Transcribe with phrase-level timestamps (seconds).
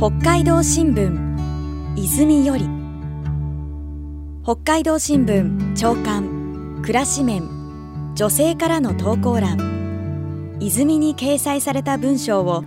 [0.00, 2.66] 北海道新聞泉より。
[4.42, 7.42] 北海道新聞長官暮らし面
[8.14, 10.56] 女性からの投稿欄。
[10.58, 12.64] 泉に掲載された文章を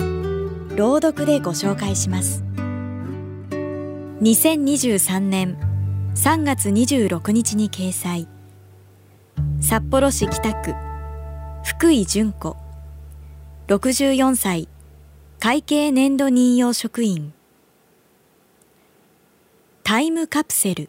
[0.75, 2.43] 朗読でご紹介します。
[4.21, 5.57] 2023年
[6.13, 8.27] 3月26日に掲載。
[9.59, 10.75] 札幌市北区
[11.63, 12.55] 福井純子。
[13.69, 14.69] 64歳。
[15.43, 17.33] 会計年度任用職員。
[19.83, 20.87] タイムカプセル。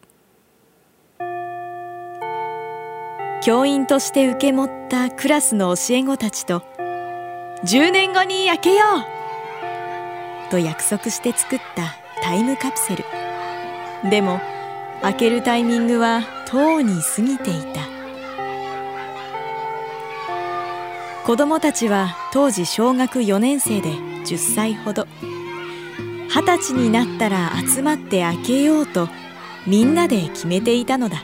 [3.43, 6.63] 教員として受け持ったクラスの教え子たちと
[7.65, 8.85] 10年後に開けよ
[10.47, 10.49] う。
[10.49, 13.03] と約束して作ったタイムカプセル。
[14.09, 14.39] でも
[15.01, 17.94] 開けるタイミングはとうに過ぎていた。
[21.25, 25.07] 子供たちは当時小学4年生で10歳ほど。
[26.29, 29.09] 二十歳になったら集まって開けようと
[29.65, 31.23] みんなで決めていたのだ。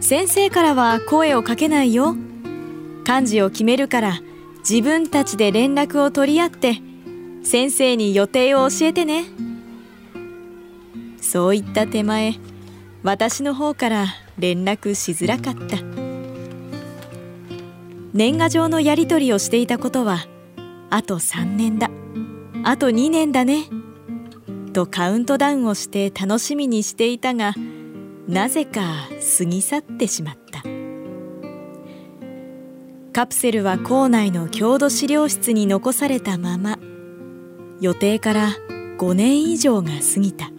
[0.00, 2.16] 先生からは声をかけないよ。
[3.04, 4.18] 漢字を決めるから
[4.68, 6.78] 自分たちで連絡を取り合って
[7.44, 9.26] 先生に予定を教えてね。
[11.20, 12.34] そういった手前
[13.04, 14.06] 私の方から
[14.38, 15.99] 連絡しづらかった。
[18.12, 20.26] 年賀状のやり取りをしていたことは
[20.90, 21.90] あと3年だ。
[22.64, 23.64] あと2年だね。
[24.72, 27.54] とカウントダウンをして楽しみにしていたが
[28.28, 29.08] なぜか
[29.38, 30.62] 過ぎ去ってしまった。
[33.12, 36.78] カプセルは校内の郷土資料室に残されたまま
[37.80, 38.50] 予定から
[38.98, 40.50] 5年以上が過ぎた。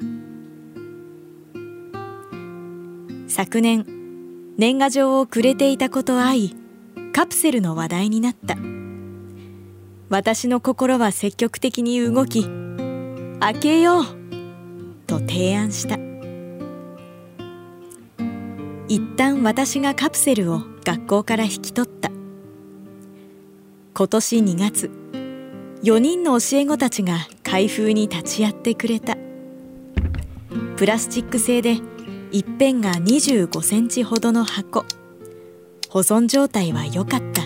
[3.28, 3.86] 昨年
[4.58, 6.56] 年賀状をくれていたことあい
[7.14, 8.56] カプセルの話題になった。
[10.10, 12.48] 私の心は積極的に動き
[13.40, 14.06] 開けよう
[15.08, 15.98] と提案した。
[18.88, 22.12] 一旦私がカプセルを学校から引き取った。
[23.94, 24.90] 今年2月
[25.84, 29.18] 4人の教え子たちが開封に立ち会ってくれた。
[30.78, 31.78] プラスチック製で
[32.32, 34.86] 一辺が25センチほどの箱。
[35.92, 37.42] 保存状態は良かった。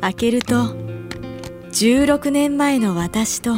[0.00, 0.54] 開けると
[1.72, 3.56] 16年前の私と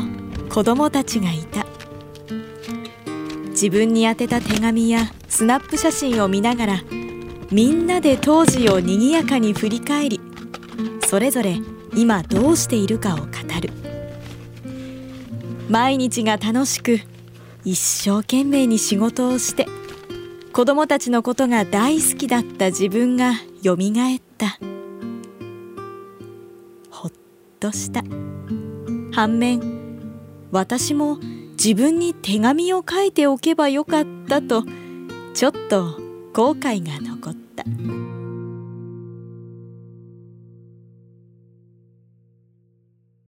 [0.48, 1.66] 子供たちがいた。
[3.50, 6.82] 自分に宛てた手紙やスナップ写真を見ながら
[7.50, 10.20] みんなで当時をにぎやかに振り返り
[11.06, 11.58] それぞれ
[11.94, 13.26] 今どうしているかを語
[13.60, 13.70] る。
[15.68, 17.00] 毎日が楽しく
[17.66, 19.66] 一生懸命に仕事をして
[20.54, 24.56] 子供たちのことが大好きだった自分がよみがえった
[26.90, 27.12] ほっ
[27.58, 28.04] とした
[29.12, 29.60] 反面
[30.52, 31.18] 私も
[31.54, 34.62] 自分に手紙を書いておけばよかったと
[35.34, 35.98] ちょっと
[36.32, 37.64] 後悔が残った。